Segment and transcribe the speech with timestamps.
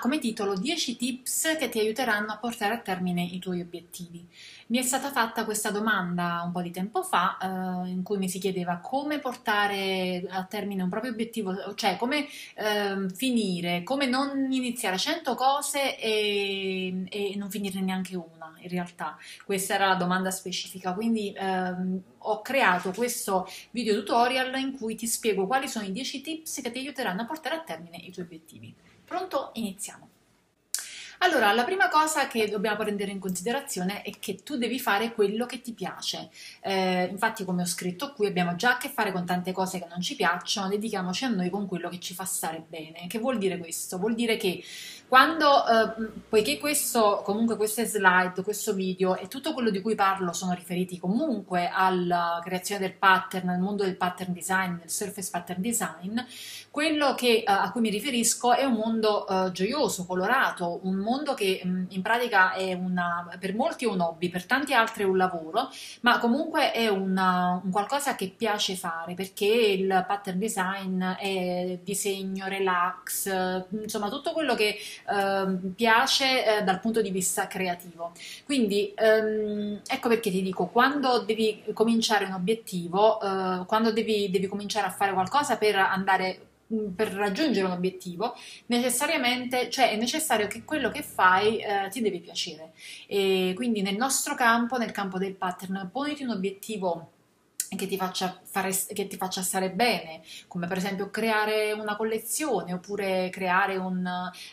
[0.00, 4.26] come titolo 10 tips che ti aiuteranno a portare a termine i tuoi obiettivi.
[4.68, 8.28] Mi è stata fatta questa domanda un po' di tempo fa uh, in cui mi
[8.28, 12.26] si chiedeva come portare a termine un proprio obiettivo, cioè come
[12.56, 19.16] uh, finire, come non iniziare 100 cose e, e, non finire neanche una in realtà.
[19.44, 25.06] Questa era la domanda specifica, quindi uh, ho creato questo video tutorial in cui ti
[25.06, 28.24] spiego quali sono i 10 tips che ti aiuteranno a portare a termine i tuoi
[28.24, 28.74] obiettivi.
[29.10, 29.50] Pronto?
[29.54, 30.08] Iniziamo.
[31.22, 35.46] Allora, la prima cosa che dobbiamo prendere in considerazione è che tu devi fare quello
[35.46, 36.30] che ti piace.
[36.60, 39.86] Eh, infatti, come ho scritto qui, abbiamo già a che fare con tante cose che
[39.90, 43.08] non ci piacciono, dedichiamoci a noi con quello che ci fa stare bene.
[43.08, 43.98] Che vuol dire questo?
[43.98, 44.62] Vuol dire che
[45.10, 50.32] quando, eh, poiché questo, comunque queste slide, questo video e tutto quello di cui parlo
[50.32, 55.60] sono riferiti comunque alla creazione del pattern, al mondo del pattern design, del surface pattern
[55.60, 56.16] design,
[56.70, 61.34] quello che, eh, a cui mi riferisco è un mondo eh, gioioso, colorato, un mondo
[61.34, 65.06] che mh, in pratica è una, per molti è un hobby, per tanti altri è
[65.06, 65.70] un lavoro,
[66.02, 72.46] ma comunque è una, un qualcosa che piace fare perché il pattern design è disegno,
[72.46, 74.78] relax, insomma tutto quello che
[75.10, 78.12] Ehm, piace eh, dal punto di vista creativo.
[78.44, 84.46] Quindi ehm, ecco perché ti dico, quando devi cominciare un obiettivo, eh, quando devi, devi
[84.46, 86.40] cominciare a fare qualcosa per andare
[86.72, 88.34] mm, per raggiungere un obiettivo,
[88.66, 92.72] necessariamente, cioè è necessario che quello che fai eh, ti deve piacere.
[93.06, 97.10] E quindi nel nostro campo, nel campo del pattern, poniti un obiettivo
[97.76, 102.72] che ti, faccia fare, che ti faccia stare bene, come per esempio creare una collezione
[102.72, 104.04] oppure creare un,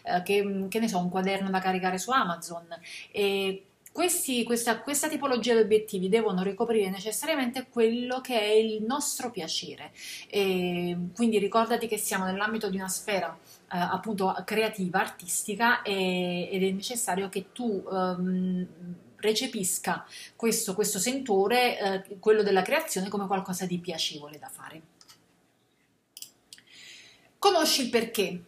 [0.04, 2.68] eh, che, che so, un quaderno da caricare su Amazon.
[3.12, 9.32] E questi, questa, questa, tipologia di obiettivi devono ricoprire necessariamente quello che è il nostro
[9.32, 9.92] piacere.
[10.30, 13.36] E quindi ricordati che siamo nell'ambito di una sfera
[13.74, 18.68] eh, appunto creativa, artistica e, ed è necessario che tu um,
[19.18, 20.06] recepisca
[20.36, 24.82] questo, questo sentore, eh, quello della creazione, come qualcosa di piacevole da fare.
[27.40, 28.44] Conosci il perché.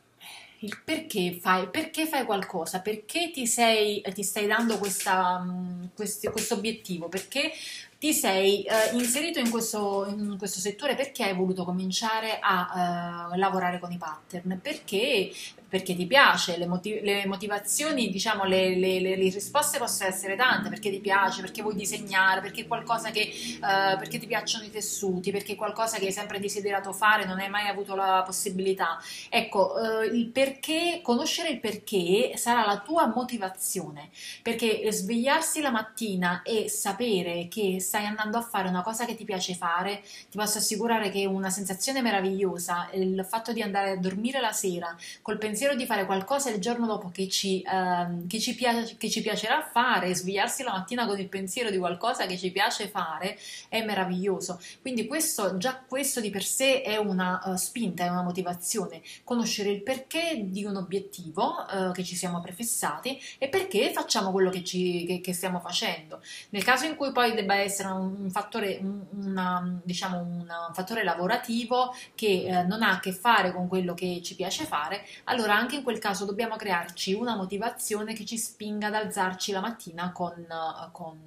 [0.62, 7.08] Il perché fai, perché fai qualcosa, perché ti, sei, ti stai dando mm, questo obiettivo,
[7.08, 7.54] perché
[8.00, 13.38] ti sei eh, inserito in questo, in questo, settore perché hai voluto cominciare a eh,
[13.38, 15.32] lavorare con i pattern, perché
[15.70, 20.68] perché ti piace, le, motiv- le motivazioni, diciamo, le, le, le, risposte possono essere tante,
[20.68, 25.32] perché ti piace, perché vuoi disegnare, perché qualcosa che, uh, perché ti piacciono i tessuti,
[25.32, 29.00] perché qualcosa che hai sempre desiderato fare, non hai mai avuto la possibilità.
[29.30, 34.10] Ecco, uh, il perché, conoscere il perché sarà la tua motivazione,
[34.42, 39.26] perché svegliarsi la mattina e sapere che stai andando a fare una cosa che ti
[39.26, 43.98] piace fare, ti posso assicurare che è una sensazione meravigliosa, il fatto di andare a
[43.98, 48.40] dormire la sera col pensiero di fare qualcosa il giorno dopo che ci, uh, che
[48.40, 52.38] ci, piace, che ci piacerà fare, svegliarsi la mattina con il pensiero di qualcosa che
[52.38, 53.40] ci piace fare,
[53.70, 54.62] è meraviglioso.
[54.82, 59.02] Quindi questo, già questo di per sé è una uh, spinta, è una motivazione.
[59.24, 64.52] Conoscere il perché di un obiettivo uh, che ci siamo prefissati e perché facciamo quello
[64.52, 66.22] che, ci, che, stiamo facendo.
[66.50, 68.80] Nel caso in cui poi debba essere un, un fattore,
[69.12, 74.22] una, diciamo un fattore lavorativo che eh, non ha a che fare con quello che
[74.24, 78.88] ci piace fare, allora anche in quel caso dobbiamo crearci una motivazione che ci spinga
[78.88, 80.46] ad alzarci la mattina con,
[80.92, 81.18] con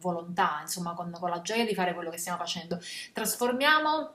[0.00, 2.80] volontà, insomma con, con la gioia di fare quello che stiamo facendo.
[3.12, 4.12] Trasformiamo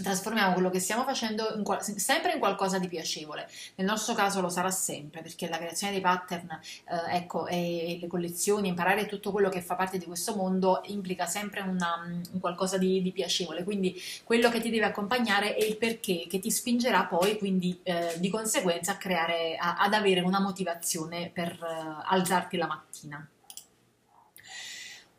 [0.00, 3.48] trasformiamo quello che stiamo facendo in sempre in qualcosa di piacevole.
[3.76, 7.98] Nel nostro caso lo sarà sempre, perché la creazione dei pattern, eh, ecco, e, e,
[8.00, 12.40] le collezioni, imparare tutto quello che fa parte di questo mondo implica sempre una, un
[12.40, 13.64] qualcosa di, di, piacevole.
[13.64, 18.14] Quindi quello che ti deve accompagnare è il perché, che ti spingerà poi, quindi eh,
[18.18, 23.26] di conseguenza a creare, a, ad avere una motivazione per eh, alzarti la mattina.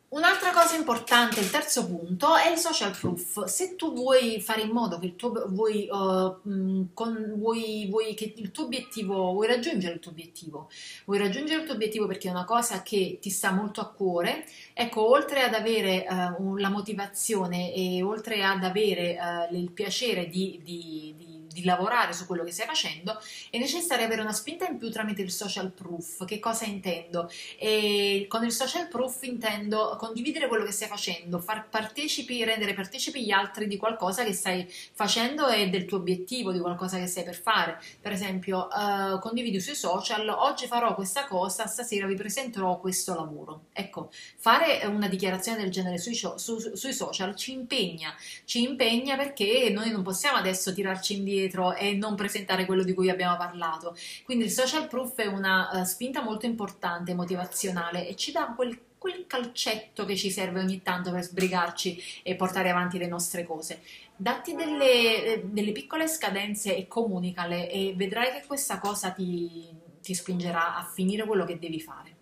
[0.08, 3.46] Un'altra cosa importante, il terzo punto, è il social proof.
[3.46, 8.32] Se tu vuoi fare in modo che il tuo, vuoi, uh, con, vuoi, vuoi che
[8.36, 10.70] il tuo obiettivo, vuoi raggiungere il tuo obiettivo,
[11.04, 14.46] vuoi raggiungere il tuo obiettivo perché è una cosa che ti sta molto a cuore,
[14.72, 20.60] ecco, oltre ad avere uh, la motivazione e oltre ad avere uh, il piacere di,
[20.62, 23.16] di, di di lavorare su quello che stai facendo,
[23.48, 26.24] è necessario avere una spinta in più tramite il social proof.
[26.24, 27.30] Che cosa intendo?
[27.56, 33.24] E con il social proof intendo condividere quello che stai facendo, far partecipi, rendere partecipi
[33.24, 37.22] gli altri di qualcosa che stai facendo e del tuo obiettivo, di qualcosa che stai
[37.22, 37.80] per fare.
[38.00, 43.66] Per esempio, uh, condividi sui social, oggi farò questa cosa, stasera vi presenterò questo lavoro.
[43.72, 48.12] Ecco, fare una dichiarazione del genere sui, su, sui social ci impegna,
[48.44, 52.94] ci impegna perché noi non possiamo adesso tirarci indietro dietro e non presentare quello di
[52.94, 53.96] cui abbiamo parlato.
[54.24, 58.78] Quindi il social proof è una uh, spinta molto importante, motivazionale e ci dà quel
[59.04, 63.82] quel calcetto che ci serve ogni tanto per sbrigarci e portare avanti le nostre cose.
[64.16, 69.68] Datti delle, eh, delle piccole scadenze e comunicale e vedrai che questa cosa ti,
[70.00, 72.13] ti spingerà a finire quello che devi fare.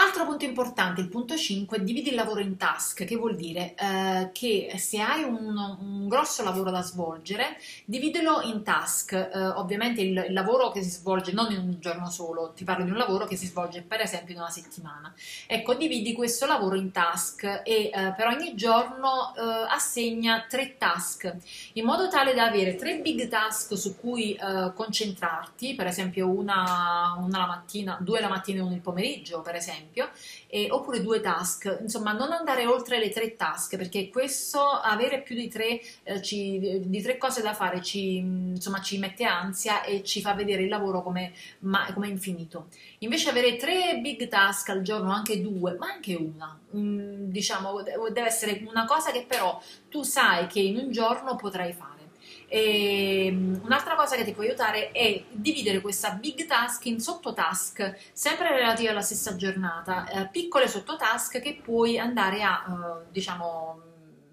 [0.00, 4.30] Altro punto importante, il punto 5, dividi il lavoro in task, che vuol dire eh,
[4.32, 9.12] che se hai un, un, grosso lavoro da svolgere, dividilo in task.
[9.12, 12.84] Eh, ovviamente il, il, lavoro che si svolge non in un giorno solo, ti parlo
[12.84, 15.12] di un lavoro che si svolge per esempio in una settimana.
[15.48, 21.34] Ecco, dividi questo lavoro in task e eh, per ogni giorno eh, assegna tre task,
[21.72, 27.16] in modo tale da avere tre big task su cui eh, concentrarti, per esempio una,
[27.18, 30.10] una la mattina, due la mattina e una il pomeriggio, per esempio esempio,
[30.46, 35.34] e, oppure due task, insomma non andare oltre le tre task perché questo, avere più
[35.34, 40.02] di tre, eh, ci, di tre cose da fare ci, insomma, ci mette ansia e
[40.04, 42.68] ci fa vedere il lavoro come, ma, come infinito.
[42.98, 47.82] Invece avere tre big task al giorno, anche due, ma anche una, mh, mm, diciamo,
[47.82, 51.87] deve essere una cosa che però tu sai che in un giorno potrai fare.
[52.48, 58.10] E, ehm, un'altra cosa che ti può aiutare è dividere questa big task in sottotask,
[58.12, 63.87] sempre relative alla stessa giornata, eh, piccole sottotask che puoi andare a, eh, diciamo,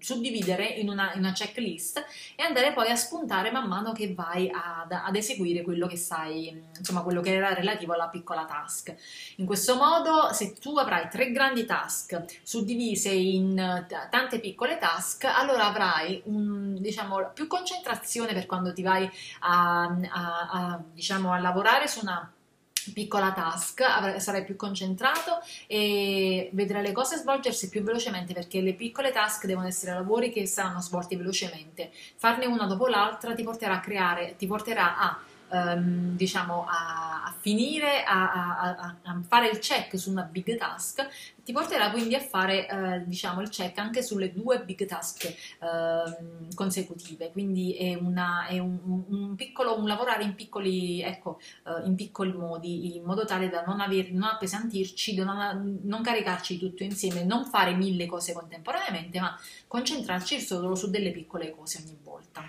[0.06, 2.04] suddividere in una, in una, checklist
[2.36, 6.62] e andare poi a spuntare man mano che vai ad, ad, eseguire quello che sai,
[6.78, 8.94] insomma quello che era relativo alla piccola task.
[9.36, 15.66] In questo modo se tu avrai tre grandi task suddivise in tante piccole task, allora
[15.66, 19.10] avrai un, diciamo, più concentrazione per quando ti vai
[19.40, 22.30] a, a, a, diciamo, a lavorare su una
[22.92, 23.82] piccola task,
[24.18, 29.66] sarai più concentrato e vedrai le cose svolgersi più velocemente perché le piccole task devono
[29.66, 31.90] essere lavori che saranno svolti velocemente.
[32.16, 35.18] Farne una dopo l'altra ti porterà a creare, ti porterà a
[35.50, 36.95] ehm, diciamo a
[37.46, 41.08] finire, a, a, a, fare il check su una big task,
[41.44, 46.48] ti porterà quindi a fare eh, diciamo il check anche sulle due big task eh,
[46.56, 47.30] consecutive.
[47.30, 52.32] Quindi è, una, è un, un, piccolo, un lavorare in piccoli, ecco, eh, in piccoli
[52.32, 57.22] modi, in modo tale da non, aver, non appesantirci, da non, non caricarci tutto insieme,
[57.22, 59.38] non fare mille cose contemporaneamente, ma
[59.68, 62.42] concentrarci solo su delle piccole cose ogni volta.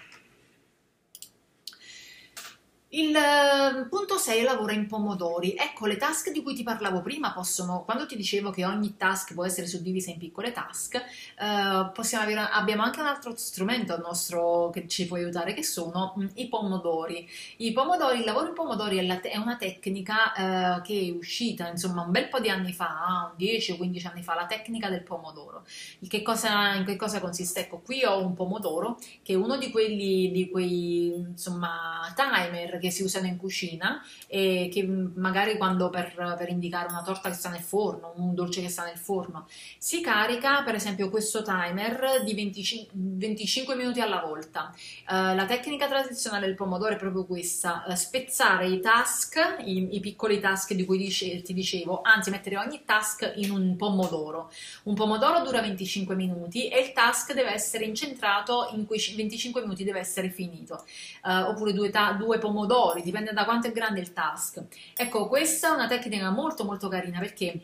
[2.89, 5.53] Il eh, punto 6 lavora in pomodori.
[5.57, 9.33] Ecco, le task di cui ti parlavo prima possono, quando ti dicevo che ogni task
[9.33, 11.03] può essere suddivisa in piccole task, eh,
[11.35, 16.47] avere, abbiamo anche un altro strumento nostro che ci può aiutare, che sono mm, i
[16.47, 17.27] pomodori.
[17.57, 21.67] I pomodori, il lavoro in pomodori è, la, è una tecnica eh, che è uscita,
[21.67, 25.03] insomma, un bel po' di anni fa, 10 o 15 anni fa, la tecnica del
[25.03, 25.65] pomodoro.
[26.07, 27.59] Che cosa, in che cosa consiste?
[27.61, 32.91] Ecco, qui ho un pomodoro, che è uno di quelli, di quei, insomma, timer che
[32.91, 37.49] si usano in cucina e che magari quando per, per, indicare una torta che sta
[37.49, 39.47] nel forno, un dolce che sta nel forno,
[39.77, 44.73] si carica per esempio questo timer di 25, 25 minuti alla volta.
[45.09, 49.99] Uh, la tecnica tradizionale del pomodoro è proprio questa, uh, spezzare i task, i, i,
[49.99, 54.51] piccoli task di cui dice, ti dicevo, anzi mettere ogni task in un pomodoro.
[54.83, 59.83] Un pomodoro dura 25 minuti e il task deve essere incentrato in cui 25 minuti
[59.83, 60.83] deve essere finito.
[61.23, 64.63] Uh, oppure due, ta- due pomodori pomodori, dipende da quanto è grande il task.
[64.95, 67.61] Ecco, questa è una tecnica molto molto carina perché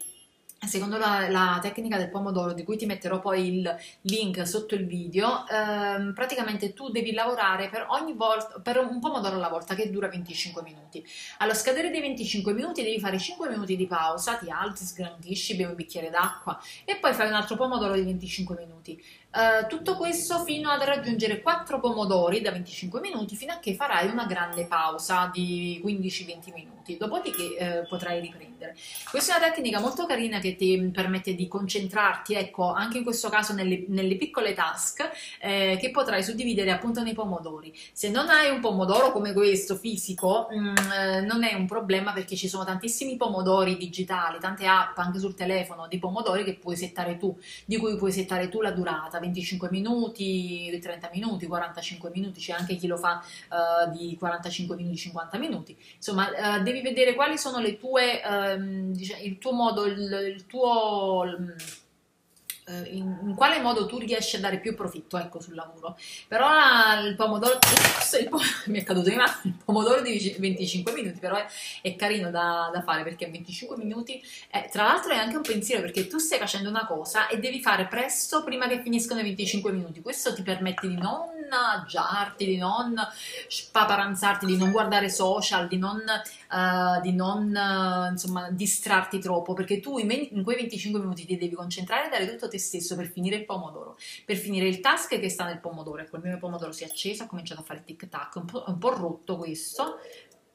[0.66, 4.86] Secondo la, la, tecnica del pomodoro, di cui ti metterò poi il link sotto il
[4.86, 10.08] video, ehm, praticamente tu devi lavorare per volta, per un pomodoro alla volta che dura
[10.08, 11.06] 25 minuti.
[11.40, 15.70] Allo scadere dei 25 minuti devi fare 5 minuti di pausa, ti alzi, sgrandisci, bevi
[15.70, 19.04] un bicchiere d'acqua e poi fai un altro pomodoro di 25 minuti.
[19.34, 24.08] Uh, tutto questo fino ad raggiungere 4 pomodori da 25 minuti fino a che farai
[24.08, 28.76] una grande pausa di 15-20 minuti, dopodiché uh, potrai riprendere.
[29.10, 33.30] Questa è una tecnica molto carina che ti permette di concentrarti, ecco, anche in questo
[33.30, 35.10] caso nelle, nelle piccole task
[35.40, 37.74] eh, che potrai suddividere appunto nei pomodori.
[37.92, 42.14] Se non hai un pomodoro come questo fisico, mh, mm, eh, non è un problema
[42.14, 46.76] perché ci sono tantissimi pomodori digitali, tante app anche sul telefono di pomodori che puoi
[46.76, 52.40] settare tu, di cui puoi settare tu la durata 25 minuti, 30 minuti, 45 minuti,
[52.40, 55.78] c'è anche chi lo fa uh, di 45 minuti, 50 minuti.
[55.96, 60.46] Insomma, uh, devi vedere quali sono le tue, um, diciamo, il tuo modo, il, il
[60.46, 61.22] tuo...
[61.22, 61.56] Um,
[62.68, 65.98] in, in, quale modo tu riesci a dare più profitto ecco, sul lavoro.
[66.28, 66.48] Però
[67.02, 71.20] il pomodoro, ups, il pomodoro mi è caduto in mano, il pomodoro di 25 minuti,
[71.20, 71.46] però è,
[71.82, 75.82] è carino da, da, fare perché 25 minuti, è, tra l'altro è anche un pensiero
[75.82, 79.72] perché tu stai facendo una cosa e devi fare presto prima che finiscano i 25
[79.72, 80.02] minuti.
[80.02, 82.96] Questo ti permette di non agiarti, di non
[83.48, 89.80] spaparanzarti, di non guardare social, di non, uh, di non uh, insomma, distrarti troppo, perché
[89.80, 93.08] tu in, in, quei 25 minuti ti devi concentrare e dare tutto te stesso per
[93.08, 96.02] finire il pomodoro, per finire il task che sta nel pomodoro.
[96.02, 98.64] Ecco, il mio pomodoro si è acceso, ha cominciato a fare tic tac, un po',
[98.68, 100.00] un po' rotto questo,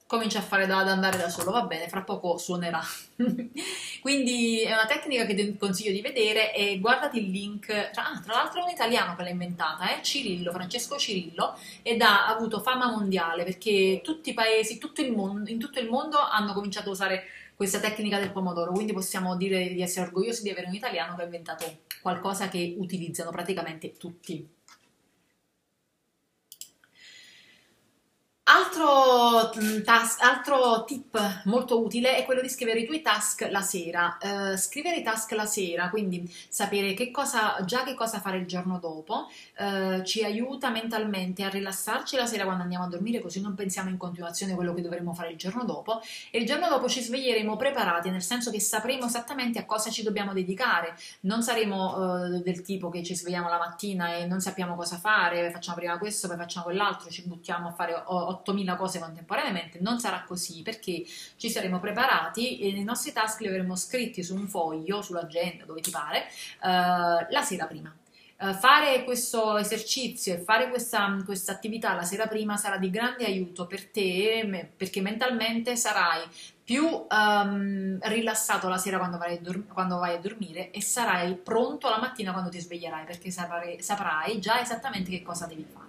[0.09, 2.81] comincia a fare da, ad andare da solo, va bene, fra poco suonerà.
[4.01, 8.19] Quindi è una tecnica che ti consiglio di vedere e guardati il link, tra, ah,
[8.19, 10.03] tra l'altro è un italiano che l'ha inventata, eh?
[10.03, 15.59] Cirillo, Francesco Cirillo, ed ha avuto fama mondiale perché tutti i paesi, tutto mondo, in
[15.59, 17.25] tutto il mondo hanno cominciato a usare
[17.55, 21.23] questa tecnica del pomodoro, quindi possiamo dire di essere orgogliosi di avere un italiano che
[21.23, 24.57] ha inventato qualcosa che utilizzano praticamente tutti.
[28.69, 33.63] Altro, mm, task, altro, tip molto utile è quello di scrivere i tuoi task la
[33.63, 34.19] sera.
[34.21, 38.47] Uh, scrivere i task la sera, quindi sapere che cosa, già che cosa fare il
[38.47, 39.27] giorno dopo,
[39.59, 43.89] uh, ci aiuta mentalmente a rilassarci la sera quando andiamo a dormire, così non pensiamo
[43.89, 46.03] in continuazione a quello che dovremo fare il giorno dopo.
[46.31, 50.03] E il giorno dopo ci sveglieremo preparati, nel senso che sapremo esattamente a cosa ci
[50.03, 50.95] dobbiamo dedicare.
[51.21, 55.51] Non saremo uh, del tipo che ci svegliamo la mattina e non sappiamo cosa fare,
[55.51, 60.25] facciamo prima questo, poi facciamo quell'altro, ci buttiamo a fare 8000 cose contemporaneamente, non sarà
[60.27, 61.05] così perché
[61.37, 65.81] ci saremo preparati e i nostri task li avremo scritti su un foglio, sull'agenda, dove
[65.81, 66.27] ti pare,
[66.63, 67.95] uh, la sera prima.
[68.41, 71.17] Uh, fare questo esercizio e fare questa,
[71.49, 76.23] attività la sera prima sarà di grande aiuto per te me, perché mentalmente sarai
[76.63, 79.41] più um, rilassato la sera quando vai,
[79.73, 84.39] quando vai, a dormire e sarai pronto la mattina quando ti sveglierai perché saprai, saprai
[84.39, 85.88] già esattamente che cosa devi fare.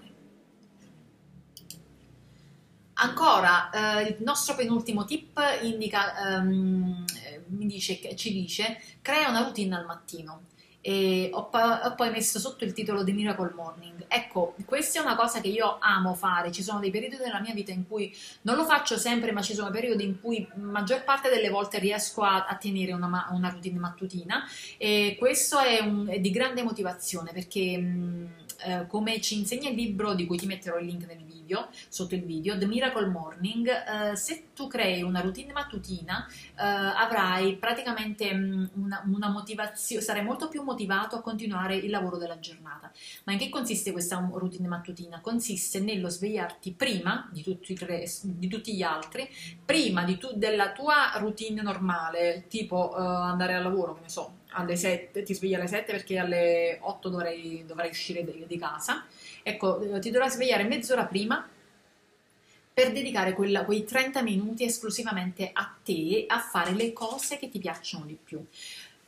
[3.01, 9.85] Ancora, eh, il nostro penultimo tip indica, mi dice, ci dice, crea una routine al
[9.85, 10.47] mattino.
[10.81, 14.05] E ho, ho, poi messo sotto il titolo The Miracle Morning.
[14.07, 16.51] Ecco, questa è una cosa che io amo fare.
[16.51, 19.53] Ci sono dei periodi della mia vita in cui non lo faccio sempre, ma ci
[19.53, 23.77] sono periodi in cui maggior parte delle volte riesco a, a tenere una, una, routine
[23.77, 24.45] mattutina.
[24.77, 29.75] E questo è, un, è di grande motivazione perché, mh, eh, come ci insegna il
[29.75, 33.67] libro di cui ti metterò il link nel video sotto il video, The Miracle Morning,
[33.67, 40.23] eh, se tu crei una routine mattutina eh, avrai praticamente mm, una, una, motivazione, sarai
[40.23, 42.91] molto più motivato a continuare il lavoro della giornata.
[43.23, 45.21] Ma in che consiste questa routine mattutina?
[45.21, 47.77] Consiste nello svegliarti prima di tutti,
[48.21, 49.27] di tutti gli altri,
[49.63, 54.75] prima tu, della tua routine normale, tipo uh, andare al lavoro, che ne so, alle
[54.75, 59.05] 7, ti svegli alle 7 perché alle 8 dovrai, dovrai uscire di, di casa
[59.43, 61.47] Ecco, eh, ti dovrai svegliare mezz'ora prima
[62.71, 67.59] per dedicare quella, quei 30 minuti esclusivamente a te, a fare le cose che ti
[67.59, 68.45] piacciono di più.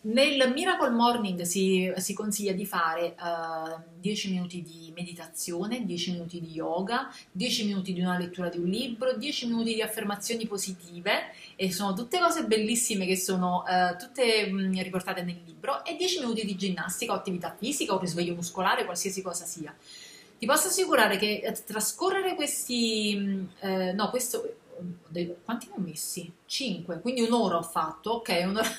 [0.04, 6.12] Nel Miracle Morning si, si consiglia di fare uh, eh, 10 minuti di meditazione, 10
[6.14, 10.48] minuti di yoga, 10 minuti di una lettura di un libro, 10 minuti di affermazioni
[10.48, 15.96] positive e sono tutte cose bellissime che sono uh, tutte mh, riportate nel libro e
[15.96, 19.76] 10 minuti di ginnastica o attività fisica o risveglio muscolare, qualsiasi cosa sia.
[20.42, 23.16] Ti posso assicurare che eh, trascorrere questi...
[23.16, 24.56] Mm, eh, no, questo...
[25.44, 26.32] Quanti ne ho messi?
[26.46, 28.70] 5, quindi un'ora ho fatto, ok, un'ora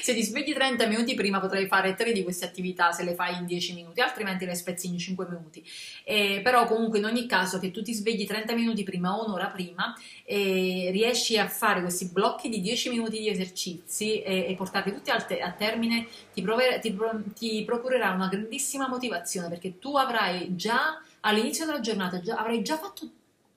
[0.00, 3.38] se ti svegli 30 minuti prima potrai fare 3 di queste attività se le fai
[3.38, 5.64] in 10 minuti, altrimenti le spezzi in 5 minuti.
[6.04, 9.48] Eh, però comunque in ogni caso che tu ti svegli 30 minuti prima o un'ora
[9.48, 14.92] prima e riesci a fare questi blocchi di 10 minuti di esercizi e, e portarli
[14.92, 16.96] tutti te, a termine ti, prover, ti,
[17.34, 22.76] ti procurerà una grandissima motivazione perché tu avrai già all'inizio della giornata già, avrai già
[22.76, 23.10] fatto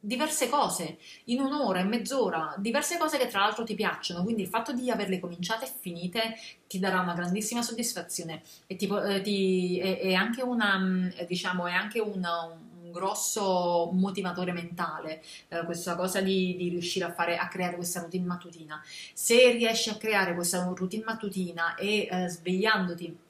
[0.05, 4.47] diverse cose in un'ora, in mezz'ora, diverse cose che tra l'altro ti piacciono, quindi il
[4.47, 9.79] fatto di averle cominciate e finite ti darà una grandissima soddisfazione e, ti, eh, ti,
[9.79, 15.95] è, è, anche, una, mm, diciamo, è anche una, un grosso motivatore mentale eh, questa
[15.95, 18.81] cosa di, di, riuscire a, fare, a creare questa routine mattutina.
[19.13, 23.24] Se riesci a creare questa routine mattutina e eh, svegliandoti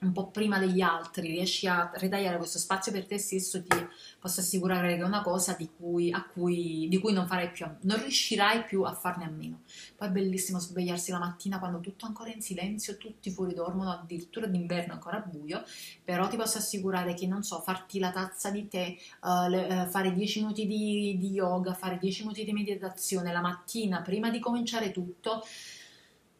[0.00, 3.76] un po' prima degli altri, riesci a ritagliare questo spazio per te stesso, ti
[4.20, 8.00] posso assicurare che è una cosa di cui, cui, di cui non farai più, non
[8.00, 9.62] riuscirai più a farne a meno.
[9.96, 14.46] Poi è bellissimo svegliarsi la mattina quando tutto ancora in silenzio, tutti fuori dormono, addirittura
[14.46, 15.64] d'inverno ancora buio,
[16.04, 19.90] però ti posso assicurare che, non so, farti la tazza di tè, uh, le, uh,
[19.90, 24.38] fare 10 minuti di, di yoga, fare 10 minuti di meditazione la mattina prima di
[24.38, 25.42] cominciare tutto,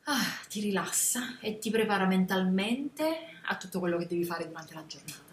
[0.08, 3.04] ah, ti rilassa e ti prepara mentalmente
[3.46, 5.26] a tutto quello che devi fare durante la giornata.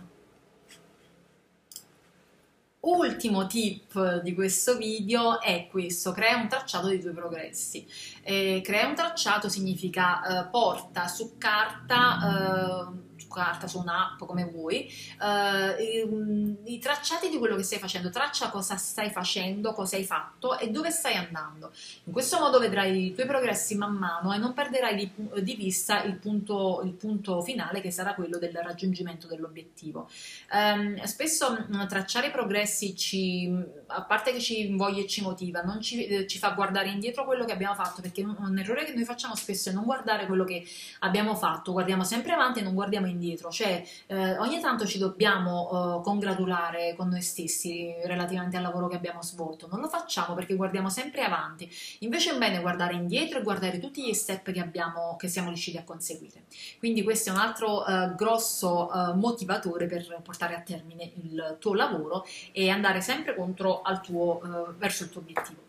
[2.82, 7.88] Ultimo tip di questo video è questo, crea un tracciato dei tuoi progressi.
[8.22, 14.46] Eh, crea un tracciato significa eh, porta su carta eh, su carta, su un'app, come
[14.46, 14.92] vuoi,
[15.22, 20.04] eh, i, i, tracciati di quello che stai facendo, traccia cosa stai facendo, cosa hai
[20.04, 21.72] fatto e dove stai andando.
[22.06, 26.04] In questo modo vedrai i tuoi progressi man mano e non perderai di, di vista
[26.04, 30.10] il punto, il punto, finale che sarà quello del raggiungimento dell'obiettivo.
[30.52, 33.54] Eh, spesso mh, tracciare i progressi ci,
[33.88, 37.26] a parte che ci invoglia e ci motiva, non ci, eh, ci fa guardare indietro
[37.26, 40.26] quello che abbiamo fatto, perché un, un errore che noi facciamo spesso è non guardare
[40.26, 40.66] quello che
[41.00, 46.00] abbiamo fatto, guardiamo sempre avanti e non guardiamo indietro, cioè eh, ogni tanto ci dobbiamo
[46.00, 50.56] eh, congratulare con noi stessi relativamente al lavoro che abbiamo svolto, non lo facciamo perché
[50.56, 51.70] guardiamo sempre avanti,
[52.00, 55.78] invece è bene guardare indietro e guardare tutti gli step che, abbiamo, che siamo riusciti
[55.78, 56.44] a conseguire.
[56.80, 61.74] Quindi questo è un altro eh, grosso eh, motivatore per portare a termine il tuo
[61.74, 65.66] lavoro e andare sempre contro al tuo, eh, verso il tuo obiettivo.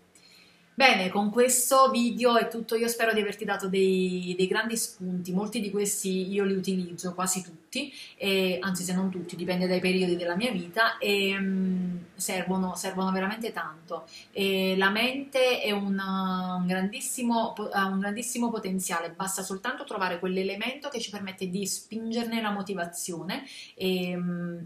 [0.79, 5.33] Bene, con questo video è tutto, io spero di averti dato dei, dei grandi spunti,
[5.33, 9.81] molti di questi io li utilizzo, quasi tutti, e, anzi se non tutti, dipende dai
[9.81, 14.07] periodi della mia vita, e um, servono, servono, veramente tanto.
[14.33, 20.91] E la mente è una, un grandissimo, ha un grandissimo potenziale, basta soltanto trovare quell'elemento
[20.91, 24.63] che ci permette di spingerne la motivazione e um,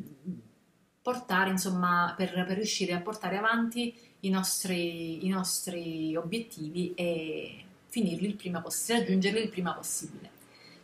[1.00, 8.27] portare, insomma, per, per riuscire a portare avanti i nostri, i nostri obiettivi e finirli
[8.27, 10.31] il prima possibile, raggiungerli il prima possibile.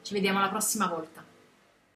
[0.03, 1.26] Ci vediamo la prossima volta.